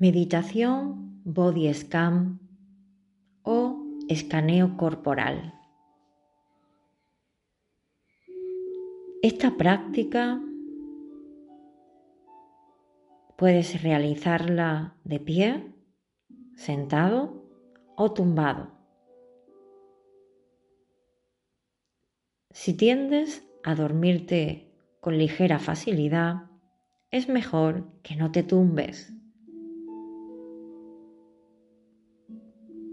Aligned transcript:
Meditación 0.00 1.20
Body 1.26 1.74
Scan 1.74 2.40
o 3.42 3.84
escaneo 4.08 4.78
corporal. 4.78 5.52
Esta 9.22 9.58
práctica 9.58 10.40
puedes 13.36 13.82
realizarla 13.82 14.96
de 15.04 15.20
pie, 15.20 15.74
sentado 16.56 17.44
o 17.94 18.10
tumbado. 18.14 18.70
Si 22.48 22.72
tiendes 22.72 23.46
a 23.62 23.74
dormirte 23.74 24.72
con 25.02 25.18
ligera 25.18 25.58
facilidad, 25.58 26.48
es 27.10 27.28
mejor 27.28 28.00
que 28.02 28.16
no 28.16 28.32
te 28.32 28.42
tumbes 28.42 29.19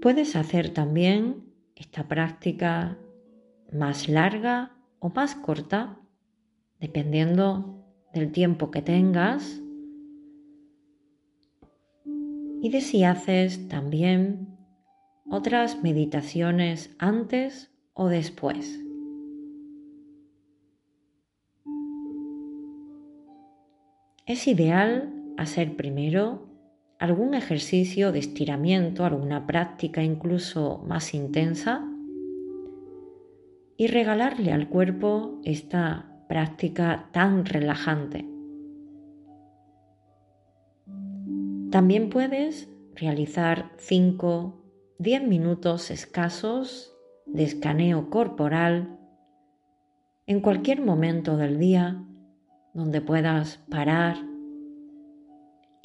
Puedes 0.00 0.36
hacer 0.36 0.72
también 0.72 1.44
esta 1.74 2.06
práctica 2.06 2.98
más 3.72 4.08
larga 4.08 4.76
o 5.00 5.10
más 5.10 5.34
corta, 5.34 5.98
dependiendo 6.78 7.84
del 8.14 8.30
tiempo 8.30 8.70
que 8.70 8.80
tengas. 8.80 9.60
Y 12.62 12.70
de 12.70 12.80
si 12.80 13.02
haces 13.02 13.68
también 13.68 14.56
otras 15.28 15.82
meditaciones 15.82 16.94
antes 16.98 17.72
o 17.92 18.08
después. 18.08 18.80
Es 24.26 24.46
ideal 24.46 25.12
hacer 25.36 25.74
primero 25.74 26.47
algún 26.98 27.34
ejercicio 27.34 28.12
de 28.12 28.18
estiramiento, 28.18 29.04
alguna 29.04 29.46
práctica 29.46 30.02
incluso 30.02 30.84
más 30.86 31.14
intensa 31.14 31.88
y 33.76 33.86
regalarle 33.86 34.52
al 34.52 34.68
cuerpo 34.68 35.40
esta 35.44 36.12
práctica 36.28 37.08
tan 37.12 37.46
relajante. 37.46 38.28
También 41.70 42.10
puedes 42.10 42.68
realizar 42.94 43.70
5, 43.76 44.64
10 44.98 45.22
minutos 45.22 45.90
escasos 45.90 46.96
de 47.26 47.44
escaneo 47.44 48.10
corporal 48.10 48.98
en 50.26 50.40
cualquier 50.40 50.80
momento 50.80 51.36
del 51.36 51.58
día 51.58 52.02
donde 52.74 53.00
puedas 53.00 53.58
parar 53.70 54.27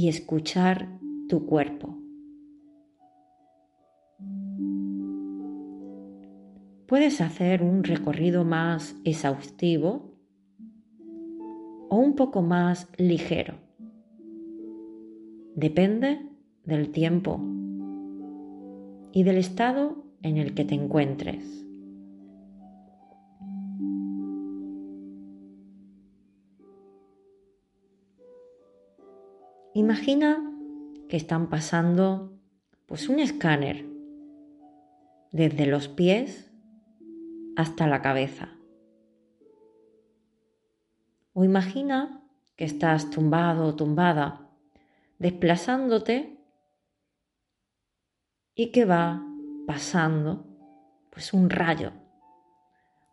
y 0.00 0.08
escuchar 0.08 0.88
tu 1.28 1.44
cuerpo. 1.44 1.94
Puedes 6.86 7.20
hacer 7.20 7.62
un 7.62 7.84
recorrido 7.84 8.42
más 8.46 8.96
exhaustivo 9.04 10.16
o 11.90 11.96
un 11.96 12.14
poco 12.14 12.40
más 12.40 12.88
ligero. 12.96 13.56
Depende 15.54 16.26
del 16.64 16.92
tiempo 16.92 17.38
y 19.12 19.22
del 19.22 19.36
estado 19.36 20.02
en 20.22 20.38
el 20.38 20.54
que 20.54 20.64
te 20.64 20.76
encuentres. 20.76 21.66
Imagina 29.80 30.44
que 31.08 31.16
están 31.16 31.48
pasando 31.48 32.38
pues 32.84 33.08
un 33.08 33.18
escáner 33.18 33.86
desde 35.32 35.64
los 35.64 35.88
pies 35.88 36.52
hasta 37.56 37.86
la 37.86 38.02
cabeza. 38.02 38.50
O 41.32 41.44
imagina 41.44 42.22
que 42.56 42.66
estás 42.66 43.08
tumbado 43.08 43.68
o 43.68 43.74
tumbada, 43.74 44.50
desplazándote 45.18 46.38
y 48.54 48.72
que 48.72 48.84
va 48.84 49.26
pasando 49.66 50.44
pues 51.08 51.32
un 51.32 51.48
rayo, 51.48 51.92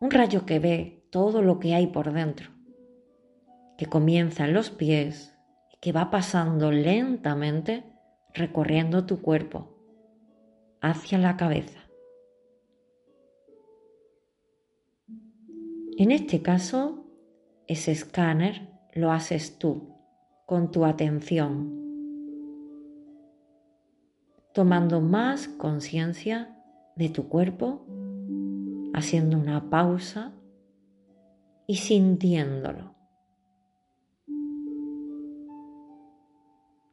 un 0.02 0.12
rayo 0.12 0.46
que 0.46 0.60
ve 0.60 1.08
todo 1.12 1.42
lo 1.42 1.60
que 1.60 1.76
hay 1.76 1.88
por 1.88 2.12
dentro, 2.12 2.52
que 3.78 3.86
comienza 3.86 4.44
en 4.44 4.54
los 4.54 4.70
pies, 4.70 5.37
que 5.80 5.92
va 5.92 6.10
pasando 6.10 6.72
lentamente 6.72 7.84
recorriendo 8.34 9.06
tu 9.06 9.22
cuerpo 9.22 9.78
hacia 10.82 11.18
la 11.18 11.38
cabeza. 11.38 11.80
En 15.98 16.12
este 16.12 16.42
caso, 16.42 17.06
ese 17.66 17.92
escáner 17.92 18.70
lo 18.94 19.12
haces 19.12 19.58
tú 19.58 19.96
con 20.46 20.72
tu 20.72 20.86
atención, 20.86 21.74
tomando 24.54 25.02
más 25.02 25.48
conciencia 25.48 26.56
de 26.96 27.10
tu 27.10 27.28
cuerpo, 27.28 27.86
haciendo 28.94 29.38
una 29.38 29.70
pausa 29.70 30.34
y 31.68 31.78
sintiéndolo. 31.78 32.97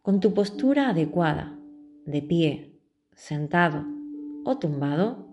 Con 0.04 0.20
tu 0.20 0.34
postura 0.34 0.91
adecuada, 0.91 1.59
de 2.04 2.20
pie, 2.20 2.78
sentado 3.15 3.87
o 4.44 4.59
tumbado, 4.59 5.26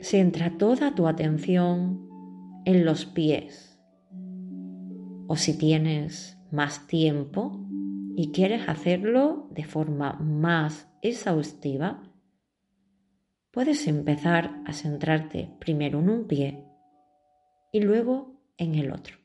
centra 0.00 0.56
toda 0.56 0.94
tu 0.94 1.06
atención 1.06 2.08
en 2.64 2.86
los 2.86 3.04
pies. 3.04 3.78
O 5.26 5.36
si 5.36 5.58
tienes 5.58 6.38
más 6.50 6.86
tiempo 6.86 7.60
y 8.16 8.32
quieres 8.32 8.66
hacerlo 8.66 9.48
de 9.50 9.64
forma 9.64 10.14
más 10.14 10.88
exhaustiva, 11.02 12.02
puedes 13.50 13.86
empezar 13.86 14.62
a 14.64 14.72
centrarte 14.72 15.50
primero 15.60 15.98
en 15.98 16.08
un 16.08 16.26
pie 16.26 16.64
y 17.70 17.80
luego 17.80 18.40
en 18.56 18.76
el 18.76 18.92
otro. 18.92 19.19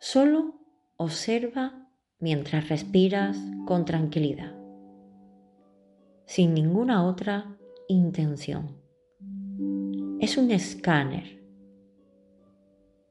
Solo 0.00 0.54
observa 0.96 1.88
mientras 2.20 2.68
respiras 2.68 3.36
con 3.66 3.84
tranquilidad, 3.84 4.54
sin 6.24 6.54
ninguna 6.54 7.04
otra 7.04 7.58
intención. 7.88 8.80
Es 10.20 10.36
un 10.36 10.52
escáner 10.52 11.42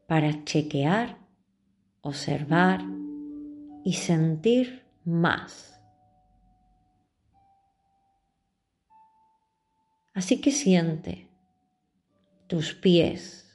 para 0.08 0.46
chequear, 0.46 1.18
observar 2.02 2.82
y 3.84 3.94
sentir 3.94 4.86
más. 5.04 5.78
Así 10.14 10.40
que 10.40 10.52
siente 10.52 11.30
tus 12.48 12.74
pies 12.74 13.47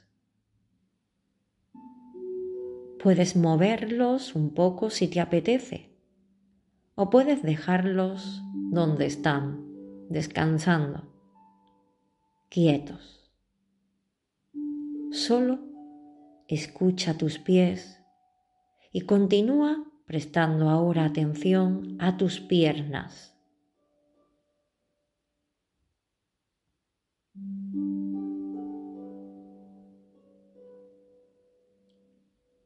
Puedes 3.03 3.35
moverlos 3.35 4.33
un 4.33 4.53
poco 4.53 4.89
si 4.89 5.09
te 5.09 5.19
apetece 5.19 5.93
o 6.95 7.09
puedes 7.09 7.43
dejarlos 7.43 8.41
donde 8.71 9.07
están, 9.07 10.07
descansando, 10.09 11.13
quietos. 12.47 13.29
Solo 15.11 15.59
escucha 16.47 17.17
tus 17.17 17.39
pies 17.39 17.99
y 18.93 19.01
continúa 19.01 19.83
prestando 20.05 20.69
ahora 20.69 21.03
atención 21.03 21.97
a 21.99 22.15
tus 22.15 22.39
piernas. 22.39 23.37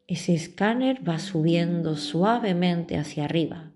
Ese 0.07 0.33
escáner 0.33 1.07
va 1.07 1.19
subiendo 1.19 1.97
suavemente 1.97 2.97
hacia 2.97 3.25
arriba 3.25 3.73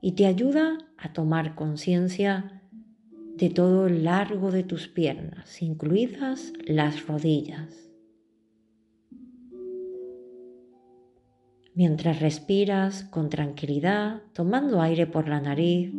y 0.00 0.12
te 0.12 0.26
ayuda 0.26 0.78
a 0.98 1.12
tomar 1.12 1.54
conciencia 1.54 2.62
de 3.36 3.48
todo 3.48 3.86
el 3.86 4.04
largo 4.04 4.50
de 4.50 4.64
tus 4.64 4.88
piernas, 4.88 5.62
incluidas 5.62 6.52
las 6.66 7.06
rodillas. 7.06 7.90
Mientras 11.74 12.20
respiras 12.20 13.04
con 13.04 13.30
tranquilidad, 13.30 14.22
tomando 14.32 14.82
aire 14.82 15.06
por 15.06 15.28
la 15.28 15.40
nariz 15.40 15.92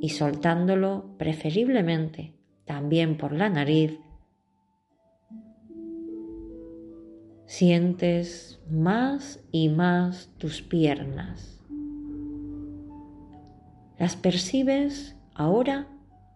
y 0.00 0.10
soltándolo 0.10 1.16
preferiblemente 1.16 2.34
también 2.66 3.16
por 3.16 3.32
la 3.32 3.48
nariz, 3.48 3.98
Sientes 7.48 8.60
más 8.70 9.42
y 9.50 9.70
más 9.70 10.28
tus 10.36 10.60
piernas. 10.60 11.64
Las 13.98 14.16
percibes 14.16 15.16
ahora 15.32 15.88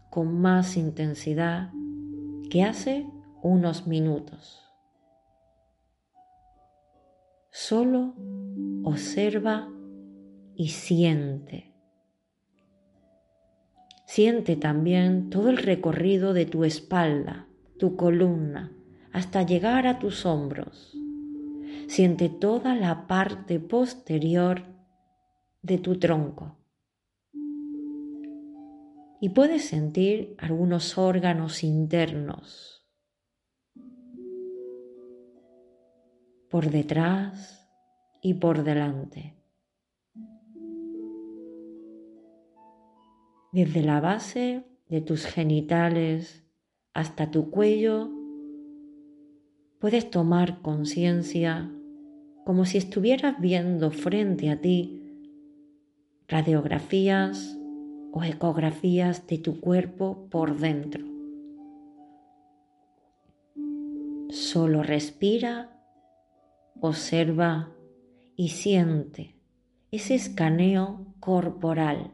con 0.09 0.41
más 0.41 0.79
intensidad 0.79 1.70
que 2.49 2.62
hace 2.62 3.06
unos 3.43 3.87
minutos. 3.87 4.64
Solo 7.50 8.14
observa 8.82 9.69
y 10.56 10.69
siente. 10.69 11.75
Siente 14.06 14.56
también 14.56 15.29
todo 15.29 15.50
el 15.50 15.59
recorrido 15.59 16.32
de 16.32 16.47
tu 16.47 16.64
espalda, 16.64 17.49
tu 17.79 17.97
columna, 17.97 18.73
hasta 19.12 19.43
llegar 19.43 19.87
a 19.87 19.99
tus 19.99 20.25
hombros. 20.25 20.97
Siente 21.88 22.28
toda 22.28 22.74
la 22.74 23.06
parte 23.06 23.60
posterior 23.60 24.62
de 25.62 25.78
tu 25.78 25.98
tronco. 25.98 26.56
Y 29.20 29.28
puedes 29.28 29.64
sentir 29.66 30.34
algunos 30.38 30.98
órganos 30.98 31.62
internos 31.62 32.82
por 36.50 36.70
detrás 36.70 37.69
y 38.20 38.34
por 38.34 38.62
delante. 38.62 39.36
Desde 43.52 43.82
la 43.82 44.00
base 44.00 44.64
de 44.88 45.00
tus 45.00 45.25
genitales 45.25 46.44
hasta 46.92 47.30
tu 47.30 47.50
cuello, 47.50 48.10
puedes 49.82 50.08
tomar 50.11 50.62
conciencia 50.62 51.69
como 52.44 52.67
si 52.67 52.79
estuvieras 52.79 53.40
viendo 53.40 53.90
frente 53.90 54.49
a 54.49 54.61
ti 54.61 55.02
radiografías 56.29 57.58
o 58.12 58.23
ecografías 58.23 59.26
de 59.26 59.38
tu 59.38 59.61
cuerpo 59.61 60.29
por 60.31 60.56
dentro. 60.56 61.05
Solo 64.31 64.84
respira, 64.84 65.76
observa 66.81 67.73
y 68.37 68.50
siente 68.50 69.35
ese 69.90 70.14
escaneo 70.14 71.06
corporal. 71.19 72.12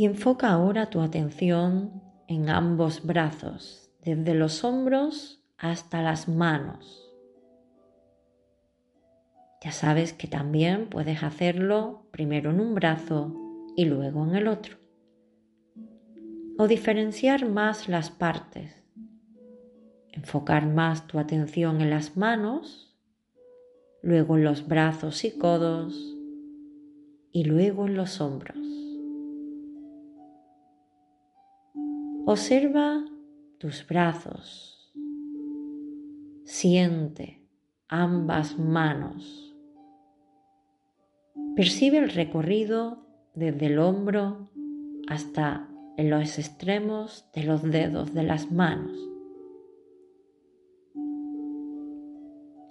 Y 0.00 0.06
enfoca 0.06 0.48
ahora 0.48 0.88
tu 0.88 1.02
atención 1.02 2.02
en 2.26 2.48
ambos 2.48 3.04
brazos, 3.04 3.92
desde 4.02 4.32
los 4.32 4.64
hombros 4.64 5.44
hasta 5.58 6.00
las 6.00 6.26
manos. 6.26 7.12
Ya 9.62 9.72
sabes 9.72 10.14
que 10.14 10.26
también 10.26 10.88
puedes 10.88 11.22
hacerlo 11.22 12.06
primero 12.12 12.48
en 12.48 12.60
un 12.60 12.74
brazo 12.74 13.36
y 13.76 13.84
luego 13.84 14.24
en 14.24 14.36
el 14.36 14.48
otro. 14.48 14.78
O 16.56 16.66
diferenciar 16.66 17.46
más 17.46 17.86
las 17.86 18.10
partes. 18.10 18.82
Enfocar 20.12 20.66
más 20.66 21.08
tu 21.08 21.18
atención 21.18 21.82
en 21.82 21.90
las 21.90 22.16
manos, 22.16 22.98
luego 24.02 24.38
en 24.38 24.44
los 24.44 24.66
brazos 24.66 25.26
y 25.26 25.32
codos 25.32 26.16
y 27.32 27.44
luego 27.44 27.86
en 27.86 27.96
los 27.96 28.22
hombros. 28.22 28.80
Observa 32.26 33.04
tus 33.58 33.86
brazos. 33.86 34.92
Siente 36.44 37.40
ambas 37.88 38.58
manos. 38.58 39.56
Percibe 41.56 41.98
el 41.98 42.10
recorrido 42.10 43.06
desde 43.34 43.66
el 43.66 43.78
hombro 43.78 44.50
hasta 45.08 45.68
en 45.96 46.10
los 46.10 46.38
extremos 46.38 47.26
de 47.34 47.44
los 47.44 47.62
dedos 47.62 48.12
de 48.12 48.22
las 48.22 48.52
manos. 48.52 48.98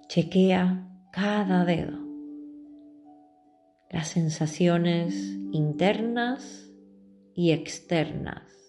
Chequea 0.08 0.88
cada 1.12 1.64
dedo, 1.64 1.98
las 3.90 4.08
sensaciones 4.08 5.38
internas 5.52 6.72
y 7.34 7.50
externas. 7.50 8.59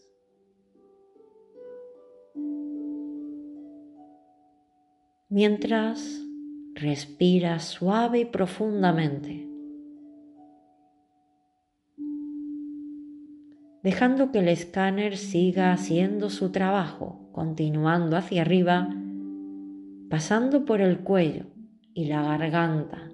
Mientras 5.31 6.21
respiras 6.75 7.63
suave 7.63 8.19
y 8.19 8.25
profundamente, 8.25 9.47
dejando 13.81 14.33
que 14.33 14.39
el 14.39 14.49
escáner 14.49 15.15
siga 15.15 15.71
haciendo 15.71 16.29
su 16.29 16.51
trabajo, 16.51 17.29
continuando 17.31 18.17
hacia 18.17 18.41
arriba, 18.41 18.93
pasando 20.09 20.65
por 20.65 20.81
el 20.81 20.99
cuello 20.99 21.45
y 21.93 22.07
la 22.07 22.23
garganta, 22.23 23.09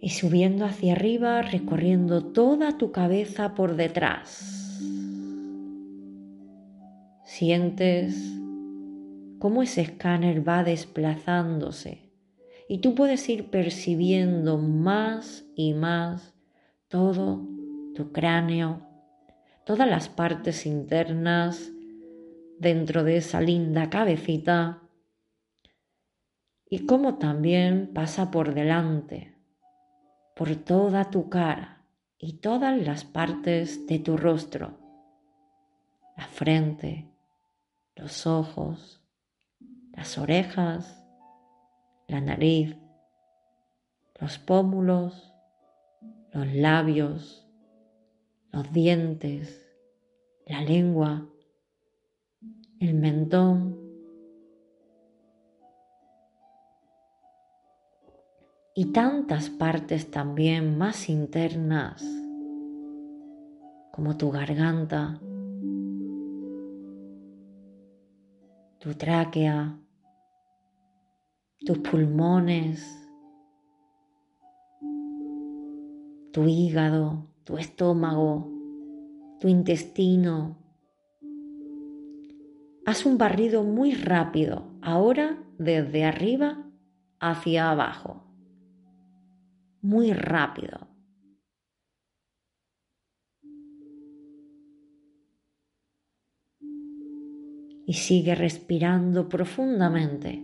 y 0.00 0.10
subiendo 0.10 0.64
hacia 0.64 0.92
arriba, 0.92 1.42
recorriendo 1.42 2.24
toda 2.26 2.78
tu 2.78 2.92
cabeza 2.92 3.56
por 3.56 3.74
detrás. 3.74 4.52
Sientes 7.24 8.43
cómo 9.44 9.62
ese 9.62 9.82
escáner 9.82 10.48
va 10.48 10.64
desplazándose. 10.64 12.10
Y 12.66 12.78
tú 12.78 12.94
puedes 12.94 13.28
ir 13.28 13.50
percibiendo 13.50 14.56
más 14.56 15.44
y 15.54 15.74
más 15.74 16.32
todo 16.88 17.46
tu 17.94 18.10
cráneo, 18.10 18.88
todas 19.66 19.86
las 19.86 20.08
partes 20.08 20.64
internas 20.64 21.70
dentro 22.58 23.04
de 23.04 23.18
esa 23.18 23.42
linda 23.42 23.90
cabecita 23.90 24.82
y 26.70 26.86
cómo 26.86 27.18
también 27.18 27.90
pasa 27.92 28.30
por 28.30 28.54
delante, 28.54 29.36
por 30.34 30.56
toda 30.56 31.10
tu 31.10 31.28
cara 31.28 31.84
y 32.18 32.38
todas 32.38 32.80
las 32.80 33.04
partes 33.04 33.86
de 33.86 33.98
tu 33.98 34.16
rostro, 34.16 34.78
la 36.16 36.24
frente, 36.28 37.10
los 37.94 38.26
ojos, 38.26 39.03
las 39.96 40.18
orejas, 40.18 41.04
la 42.08 42.20
nariz, 42.20 42.76
los 44.20 44.38
pómulos, 44.38 45.32
los 46.32 46.52
labios, 46.52 47.46
los 48.52 48.72
dientes, 48.72 49.64
la 50.46 50.62
lengua, 50.62 51.28
el 52.80 52.94
mentón. 52.94 53.82
Y 58.76 58.86
tantas 58.86 59.50
partes 59.50 60.10
también 60.10 60.76
más 60.76 61.08
internas 61.08 62.04
como 63.92 64.16
tu 64.16 64.32
garganta, 64.32 65.20
tu 68.80 68.92
tráquea, 68.94 69.78
tus 71.64 71.78
pulmones, 71.78 73.08
tu 76.32 76.46
hígado, 76.46 77.26
tu 77.44 77.56
estómago, 77.56 78.50
tu 79.40 79.48
intestino. 79.48 80.58
Haz 82.86 83.06
un 83.06 83.16
barrido 83.16 83.62
muy 83.62 83.94
rápido, 83.94 84.66
ahora 84.82 85.38
desde 85.58 86.04
arriba 86.04 86.70
hacia 87.18 87.70
abajo. 87.70 88.22
Muy 89.80 90.12
rápido. 90.12 90.94
y 97.86 97.92
sigue 97.92 98.34
respirando 98.34 99.28
profundamente, 99.28 100.42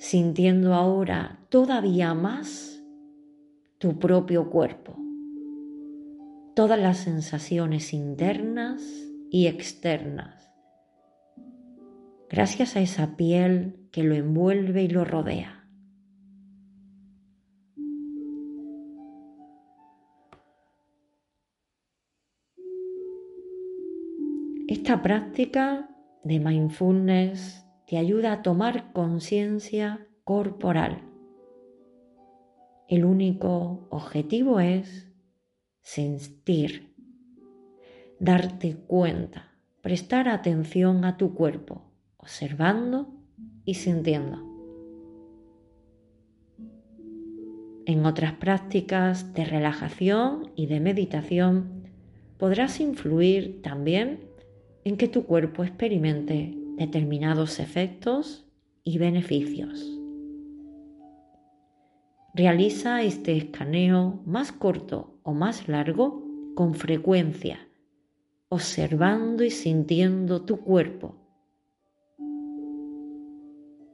sintiendo 0.00 0.72
ahora 0.72 1.38
todavía 1.50 2.14
más 2.14 2.82
tu 3.76 3.98
propio 3.98 4.48
cuerpo, 4.48 4.96
todas 6.56 6.80
las 6.80 6.96
sensaciones 6.96 7.92
internas 7.92 8.82
y 9.30 9.46
externas, 9.46 10.50
gracias 12.30 12.76
a 12.76 12.80
esa 12.80 13.14
piel 13.16 13.88
que 13.92 14.02
lo 14.02 14.14
envuelve 14.14 14.82
y 14.84 14.88
lo 14.88 15.04
rodea. 15.04 15.68
Esta 24.66 25.02
práctica 25.02 25.90
de 26.24 26.40
mindfulness 26.40 27.66
te 27.90 27.98
ayuda 27.98 28.30
a 28.32 28.42
tomar 28.42 28.92
conciencia 28.92 30.06
corporal. 30.22 31.02
El 32.86 33.04
único 33.04 33.88
objetivo 33.90 34.60
es 34.60 35.08
sentir, 35.80 36.94
darte 38.20 38.76
cuenta, 38.76 39.48
prestar 39.82 40.28
atención 40.28 41.04
a 41.04 41.16
tu 41.16 41.34
cuerpo, 41.34 41.82
observando 42.16 43.12
y 43.64 43.74
sintiendo. 43.74 44.38
En 47.86 48.06
otras 48.06 48.34
prácticas 48.34 49.34
de 49.34 49.44
relajación 49.44 50.52
y 50.54 50.66
de 50.66 50.78
meditación 50.78 51.88
podrás 52.38 52.78
influir 52.78 53.62
también 53.62 54.20
en 54.84 54.96
que 54.96 55.08
tu 55.08 55.24
cuerpo 55.26 55.64
experimente 55.64 56.59
determinados 56.80 57.60
efectos 57.60 58.46
y 58.82 58.96
beneficios. 58.96 60.00
Realiza 62.32 63.02
este 63.02 63.36
escaneo 63.36 64.22
más 64.24 64.50
corto 64.50 65.20
o 65.22 65.34
más 65.34 65.68
largo 65.68 66.24
con 66.54 66.72
frecuencia, 66.72 67.68
observando 68.48 69.44
y 69.44 69.50
sintiendo 69.50 70.46
tu 70.46 70.60
cuerpo, 70.60 71.16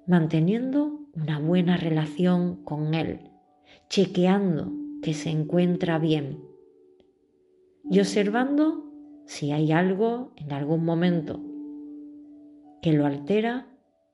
manteniendo 0.07 1.09
una 1.12 1.40
buena 1.40 1.76
relación 1.76 2.62
con 2.62 2.95
él, 2.95 3.33
chequeando 3.88 4.73
que 5.02 5.12
se 5.12 5.31
encuentra 5.31 5.99
bien 5.99 6.40
y 7.90 7.99
observando 7.99 8.85
si 9.26 9.50
hay 9.50 9.73
algo 9.73 10.33
en 10.37 10.52
algún 10.52 10.85
momento 10.85 11.56
que 12.87 12.93
lo 12.93 13.05
altera 13.05 13.66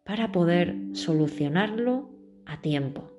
para 0.03 0.33
poder 0.33 0.75
solucionarlo 0.95 2.09
a 2.47 2.63
tiempo. 2.63 3.12